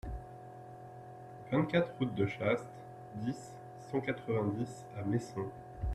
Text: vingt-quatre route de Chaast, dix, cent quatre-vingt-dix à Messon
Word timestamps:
vingt-quatre 1.51 1.91
route 1.99 2.15
de 2.15 2.25
Chaast, 2.25 2.65
dix, 3.17 3.53
cent 3.91 4.01
quatre-vingt-dix 4.01 4.87
à 4.97 5.03
Messon 5.03 5.45